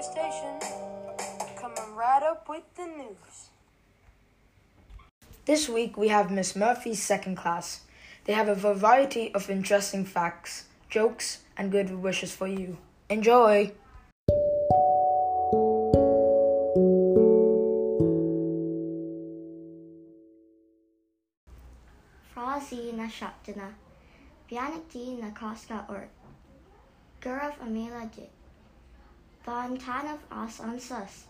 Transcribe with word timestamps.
radio 0.00 0.12
station, 0.12 0.58
coming 1.56 1.94
right 1.94 2.22
up 2.22 2.48
with 2.48 2.62
the 2.76 2.86
news. 2.86 3.50
This 5.44 5.68
week 5.68 5.96
we 5.96 6.08
have 6.08 6.30
Miss 6.30 6.56
Murphy's 6.56 7.02
second 7.02 7.36
class. 7.36 7.80
They 8.24 8.32
have 8.32 8.48
a 8.48 8.54
variety 8.54 9.32
of 9.34 9.50
interesting 9.50 10.04
facts, 10.04 10.66
jokes, 10.88 11.38
and 11.56 11.70
good 11.70 11.90
wishes 11.90 12.32
for 12.32 12.46
you. 12.46 12.78
Enjoy! 13.08 13.72
Frásí 22.34 22.92
na 22.94 23.08
seachtainna, 23.08 23.74
Beannachtaí 24.48 25.20
na 25.20 25.30
cosca 25.30 25.84
or 25.88 26.08
Gurah 27.20 27.54
a 27.60 27.66
méla 27.66 28.08
dit. 29.44 29.46
Ba 29.46 29.66
an 29.66 29.78
tanmh 29.78 30.18
as 30.30 30.60
an 30.60 30.80
sus. 30.80 31.26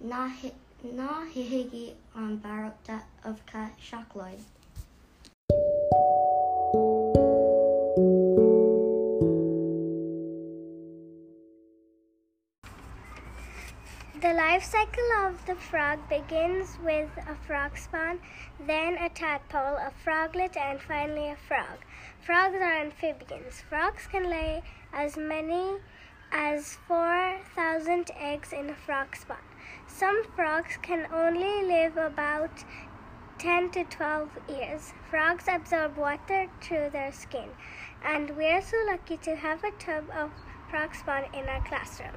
Na 0.00 0.28
hihiigi 0.28 1.94
an 2.14 2.38
barachta 2.38 3.02
of 3.24 3.44
ca 3.46 3.70
seaachláid. 3.80 4.40
The 14.20 14.32
life 14.32 14.64
cycle 14.64 15.12
of 15.26 15.46
the 15.46 15.54
frog 15.54 15.98
begins 16.08 16.78
with 16.82 17.10
a 17.28 17.34
frog 17.46 17.76
spawn, 17.76 18.18
then 18.66 18.94
a 18.94 19.08
tadpole, 19.10 19.76
a 19.76 19.92
froglet, 20.02 20.56
and 20.56 20.80
finally 20.80 21.28
a 21.28 21.36
frog. 21.36 21.78
Frogs 22.24 22.56
are 22.56 22.80
amphibians. 22.80 23.62
Frogs 23.68 24.06
can 24.08 24.28
lay 24.28 24.62
as 24.92 25.16
many 25.16 25.76
as 26.32 26.78
4,000 26.88 28.10
eggs 28.18 28.52
in 28.52 28.70
a 28.70 28.74
frog 28.74 29.16
spawn. 29.16 29.38
Some 29.86 30.24
frogs 30.34 30.78
can 30.82 31.06
only 31.12 31.64
live 31.64 31.96
about 31.96 32.64
10 33.38 33.70
to 33.70 33.84
12 33.84 34.30
years. 34.48 34.92
Frogs 35.10 35.44
absorb 35.48 35.96
water 35.96 36.48
through 36.60 36.90
their 36.90 37.12
skin, 37.12 37.48
and 38.04 38.36
we're 38.36 38.62
so 38.62 38.76
lucky 38.86 39.16
to 39.18 39.36
have 39.36 39.62
a 39.64 39.70
tub 39.72 40.04
of 40.16 40.30
frog 40.70 40.94
spawn 40.94 41.24
in 41.34 41.48
our 41.48 41.62
classroom. 41.64 42.16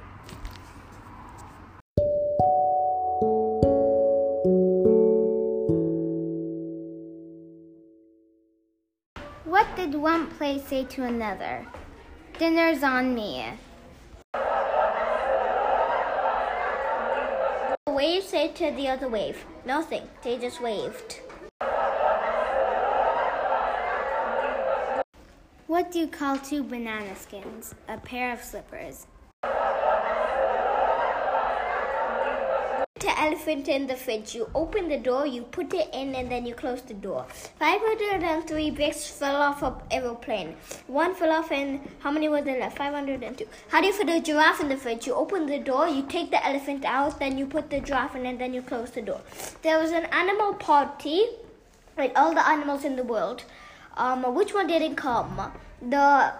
What 9.44 9.66
did 9.76 9.94
one 9.94 10.28
place 10.28 10.64
say 10.64 10.84
to 10.84 11.04
another? 11.04 11.66
Dinner's 12.38 12.82
on 12.82 13.14
me. 13.14 13.44
A 17.86 17.92
wave 18.10 18.24
said 18.24 18.56
to 18.56 18.72
the 18.72 18.88
other 18.88 19.08
wave, 19.08 19.44
Nothing, 19.64 20.02
they 20.22 20.36
just 20.36 20.60
waved. 20.60 21.20
What 25.68 25.92
do 25.92 26.00
you 26.00 26.08
call 26.08 26.36
two 26.36 26.64
banana 26.64 27.14
skins? 27.14 27.72
A 27.88 27.98
pair 27.98 28.32
of 28.32 28.42
slippers. 28.42 29.06
The 33.00 33.18
elephant 33.18 33.66
in 33.66 33.86
the 33.86 33.96
fridge. 33.96 34.34
You 34.34 34.50
open 34.54 34.90
the 34.90 34.98
door, 34.98 35.26
you 35.26 35.42
put 35.42 35.72
it 35.72 35.88
in, 35.94 36.14
and 36.14 36.30
then 36.30 36.44
you 36.44 36.54
close 36.54 36.82
the 36.82 36.92
door. 36.92 37.24
503 37.58 38.70
bricks 38.72 39.06
fell 39.06 39.36
off 39.36 39.62
an 39.62 39.72
aeroplane. 39.90 40.54
One 40.86 41.14
fell 41.14 41.32
off, 41.32 41.50
and 41.50 41.80
how 42.00 42.10
many 42.10 42.28
were 42.28 42.42
there 42.42 42.60
left? 42.60 42.76
502. 42.76 43.46
How 43.68 43.80
do 43.80 43.86
you 43.86 43.94
fit 43.94 44.10
a 44.10 44.20
giraffe 44.20 44.60
in 44.60 44.68
the 44.68 44.76
fridge? 44.76 45.06
You 45.06 45.14
open 45.14 45.46
the 45.46 45.58
door, 45.58 45.88
you 45.88 46.02
take 46.02 46.30
the 46.30 46.46
elephant 46.46 46.84
out, 46.84 47.18
then 47.18 47.38
you 47.38 47.46
put 47.46 47.70
the 47.70 47.80
giraffe 47.80 48.16
in, 48.16 48.26
and 48.26 48.38
then 48.38 48.52
you 48.52 48.60
close 48.60 48.90
the 48.90 49.00
door. 49.00 49.22
There 49.62 49.78
was 49.78 49.92
an 49.92 50.04
animal 50.12 50.52
party 50.52 51.24
with 51.96 52.12
all 52.14 52.34
the 52.34 52.46
animals 52.46 52.84
in 52.84 52.96
the 52.96 53.04
world. 53.04 53.44
Um, 53.96 54.34
which 54.34 54.52
one 54.52 54.66
didn't 54.66 54.96
come? 54.96 55.52
The 55.80 56.34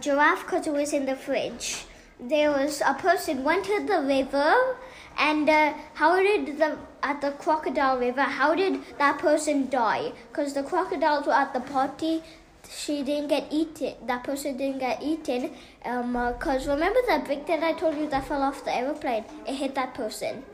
giraffe, 0.00 0.42
because 0.44 0.66
it 0.66 0.72
was 0.72 0.92
in 0.92 1.06
the 1.06 1.14
fridge. 1.14 1.84
There 2.18 2.50
was 2.50 2.82
a 2.84 2.94
person 2.94 3.44
went 3.44 3.64
to 3.66 3.86
the 3.86 4.02
river 4.02 4.76
and 5.20 5.48
uh, 5.48 5.74
how 5.94 6.16
did 6.16 6.58
the 6.58 6.76
at 7.02 7.20
the 7.20 7.30
crocodile 7.32 7.98
river 7.98 8.22
how 8.22 8.54
did 8.54 8.80
that 8.98 9.18
person 9.18 9.68
die? 9.68 10.12
Because 10.28 10.54
the 10.54 10.62
crocodiles 10.62 11.26
were 11.26 11.32
at 11.32 11.52
the 11.52 11.60
party. 11.60 12.22
She 12.68 13.02
didn't 13.02 13.28
get 13.28 13.46
eaten 13.50 13.94
that 14.06 14.22
person 14.22 14.56
didn't 14.56 14.78
get 14.78 15.02
eaten 15.02 15.50
um 15.84 16.12
because 16.12 16.68
remember 16.68 17.00
that 17.08 17.24
brick 17.24 17.46
that 17.46 17.64
i 17.64 17.72
told 17.72 17.96
you 17.96 18.08
that 18.08 18.26
fell 18.28 18.42
off 18.42 18.64
the 18.64 18.74
aeroplane? 18.76 19.24
It 19.46 19.54
hit 19.54 19.74
that 19.74 19.94
person 19.94 20.44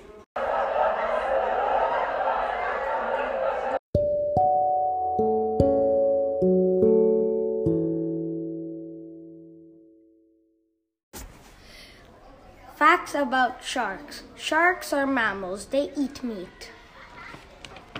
Facts 12.87 13.17
about 13.17 13.65
sharks. 13.65 14.23
Sharks 14.37 14.93
are 14.93 15.09
mammals, 15.09 15.67
they 15.67 15.91
eat 15.97 16.23
meat. 16.23 16.71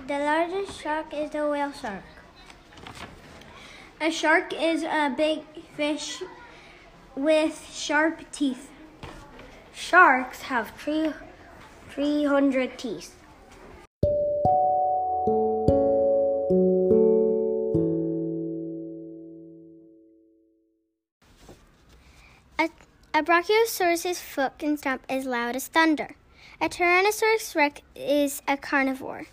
The 0.07 0.17
largest 0.17 0.81
shark 0.81 1.13
is 1.13 1.31
the 1.31 1.45
whale 1.49 1.73
shark. 1.73 2.05
A 3.99 4.09
shark 4.09 4.53
is 4.53 4.83
a 4.83 5.13
big 5.17 5.41
fish 5.75 6.23
with 7.17 7.67
sharp 7.69 8.31
teeth. 8.31 8.69
Sharks 9.73 10.43
have 10.43 10.71
three, 10.77 11.11
300 11.89 12.77
teeth. 12.77 13.16
A, 23.17 23.23
Brachiosaurus's 23.23 24.21
foot 24.21 24.59
can 24.59 24.77
stomp 24.77 25.01
as 25.09 25.25
loud 25.25 25.55
as 25.55 25.65
thunder. 25.65 26.11
A 26.61 26.69
Tyrannosaurus 26.69 27.55
rex 27.55 27.81
is 27.95 28.43
a 28.47 28.57
carnivore. 28.57 29.25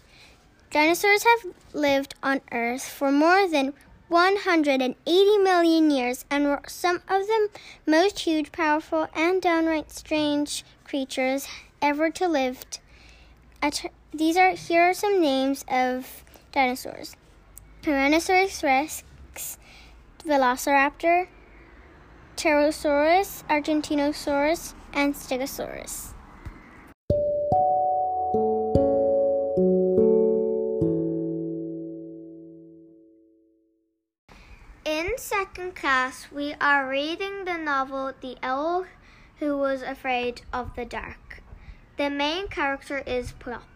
Dinosaurs 0.71 1.23
have 1.25 1.53
lived 1.75 2.15
on 2.23 2.41
Earth 2.51 2.89
for 2.89 3.13
more 3.13 3.47
than 3.47 3.75
180 4.09 5.39
million 5.39 5.91
years 5.91 6.25
and 6.31 6.47
were 6.47 6.63
some 6.67 7.03
of 7.11 7.27
the 7.27 7.51
most 7.85 8.21
huge, 8.21 8.53
powerful, 8.53 9.07
and 9.15 9.43
downright 9.43 9.91
strange 9.91 10.65
creatures 10.85 11.47
ever 11.83 12.09
to 12.09 12.27
live. 12.27 12.65
These 14.15 14.39
are 14.39 14.53
here 14.53 14.89
are 14.89 14.95
some 14.95 15.21
names 15.21 15.63
of 15.69 16.25
dinosaurs: 16.53 17.17
Tyrannosaurus 17.83 18.63
rex, 18.63 19.05
Velociraptor, 20.25 21.27
Pterosaurus, 22.37 23.45
Argentinosaurus, 23.49 24.75
and 24.93 25.15
Stegosaurus. 25.15 26.15
In 34.85 35.17
second 35.17 35.77
class, 35.77 36.27
we 36.33 36.55
are 36.61 36.89
reading 36.89 37.45
the 37.45 37.57
novel 37.57 38.13
The 38.21 38.37
Owl 38.43 38.87
Who 39.39 39.57
Was 39.57 39.83
Afraid 39.83 40.43
of 40.53 40.75
the 40.75 40.85
Dark. 40.85 41.43
The 41.97 42.11
main 42.11 42.49
character 42.49 42.99
is 43.07 43.33
Plop. 43.33 43.74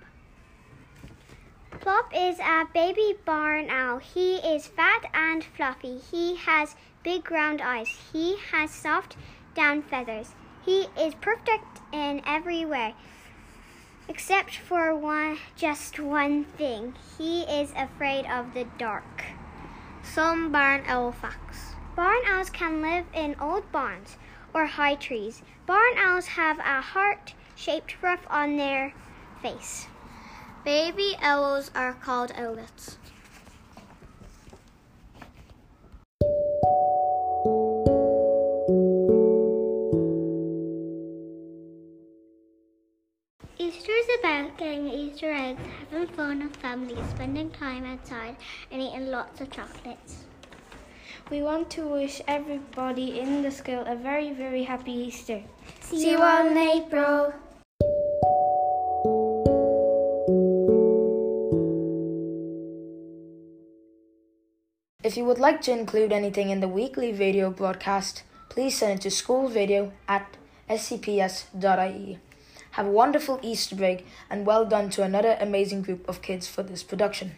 Plop 1.80 2.12
is 2.12 2.40
a 2.40 2.66
baby 2.74 3.14
barn 3.24 3.70
owl. 3.70 3.98
He 3.98 4.36
is 4.38 4.66
fat 4.66 5.08
and 5.14 5.44
fluffy. 5.44 5.98
He 5.98 6.34
has 6.34 6.74
big 7.04 7.30
round 7.30 7.60
eyes. 7.60 7.88
He 8.12 8.36
has 8.50 8.72
soft 8.72 9.16
down 9.54 9.82
feathers. 9.82 10.34
He 10.64 10.88
is 10.98 11.14
perfect 11.14 11.80
in 11.92 12.20
every 12.26 12.64
way, 12.64 12.96
except 14.08 14.56
for 14.56 14.94
one 14.94 15.38
just 15.56 16.00
one 16.00 16.44
thing. 16.44 16.94
He 17.16 17.42
is 17.42 17.72
afraid 17.76 18.26
of 18.26 18.54
the 18.54 18.66
dark. 18.76 19.24
Some 20.02 20.50
barn 20.50 20.82
owl 20.86 21.12
facts. 21.12 21.74
Barn 21.94 22.22
owls 22.26 22.50
can 22.50 22.82
live 22.82 23.06
in 23.14 23.36
old 23.40 23.70
barns 23.70 24.16
or 24.52 24.66
high 24.66 24.96
trees. 24.96 25.42
Barn 25.64 25.96
owls 25.96 26.26
have 26.26 26.58
a 26.58 26.80
heart-shaped 26.80 28.02
ruff 28.02 28.26
on 28.28 28.56
their 28.56 28.94
face. 29.42 29.86
Baby 30.68 31.16
owls 31.22 31.70
are 31.74 31.94
called 31.94 32.30
owlets. 32.36 32.98
Easter 43.56 43.92
is 43.92 44.08
about 44.20 44.58
getting 44.58 44.88
Easter 44.88 45.32
eggs, 45.32 45.58
having 45.90 46.06
fun 46.08 46.42
with 46.42 46.56
family, 46.56 46.98
spending 47.14 47.48
time 47.48 47.86
outside, 47.86 48.36
and 48.70 48.82
eating 48.82 49.10
lots 49.10 49.40
of 49.40 49.50
chocolates. 49.50 50.24
We 51.30 51.40
want 51.40 51.70
to 51.70 51.88
wish 51.88 52.20
everybody 52.28 53.18
in 53.20 53.40
the 53.40 53.50
school 53.50 53.84
a 53.86 53.96
very, 53.96 54.34
very 54.34 54.64
happy 54.64 54.92
Easter. 54.92 55.42
See 55.80 56.10
you 56.10 56.18
all 56.20 56.46
in 56.46 56.58
April. 56.58 57.32
If 65.04 65.16
you 65.16 65.24
would 65.26 65.38
like 65.38 65.60
to 65.60 65.70
include 65.70 66.10
anything 66.10 66.50
in 66.50 66.58
the 66.58 66.66
weekly 66.66 67.12
video 67.12 67.50
broadcast, 67.50 68.24
please 68.48 68.78
send 68.78 68.98
it 68.98 69.02
to 69.02 69.10
schoolvideo 69.10 69.92
at 70.08 70.36
scps.ie. 70.68 72.18
Have 72.72 72.86
a 72.86 72.90
wonderful 72.90 73.38
Easter 73.40 73.76
break 73.76 74.04
and 74.28 74.44
well 74.44 74.64
done 74.64 74.90
to 74.90 75.04
another 75.04 75.38
amazing 75.40 75.82
group 75.82 76.08
of 76.08 76.20
kids 76.20 76.48
for 76.48 76.64
this 76.64 76.82
production. 76.82 77.36